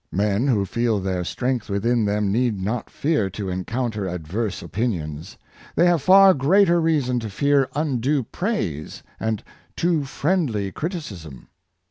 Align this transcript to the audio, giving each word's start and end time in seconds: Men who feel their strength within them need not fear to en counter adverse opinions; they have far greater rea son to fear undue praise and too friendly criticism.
Men 0.11 0.47
who 0.47 0.65
feel 0.65 0.99
their 0.99 1.23
strength 1.23 1.69
within 1.69 2.05
them 2.05 2.31
need 2.31 2.59
not 2.59 2.89
fear 2.89 3.29
to 3.29 3.51
en 3.51 3.63
counter 3.65 4.07
adverse 4.07 4.63
opinions; 4.63 5.37
they 5.75 5.85
have 5.85 6.01
far 6.01 6.33
greater 6.33 6.81
rea 6.81 7.01
son 7.01 7.19
to 7.19 7.29
fear 7.29 7.69
undue 7.75 8.23
praise 8.23 9.03
and 9.19 9.43
too 9.75 10.03
friendly 10.05 10.71
criticism. 10.71 11.49